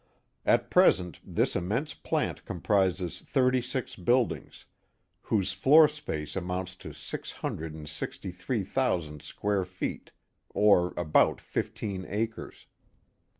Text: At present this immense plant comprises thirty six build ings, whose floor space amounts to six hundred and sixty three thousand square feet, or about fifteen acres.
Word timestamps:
At 0.47 0.71
present 0.71 1.19
this 1.23 1.55
immense 1.55 1.93
plant 1.93 2.43
comprises 2.43 3.21
thirty 3.21 3.61
six 3.61 3.95
build 3.95 4.31
ings, 4.33 4.65
whose 5.21 5.53
floor 5.53 5.87
space 5.87 6.35
amounts 6.35 6.75
to 6.77 6.91
six 6.91 7.31
hundred 7.33 7.75
and 7.75 7.87
sixty 7.87 8.31
three 8.31 8.63
thousand 8.63 9.21
square 9.21 9.63
feet, 9.63 10.09
or 10.49 10.95
about 10.97 11.39
fifteen 11.39 12.03
acres. 12.09 12.65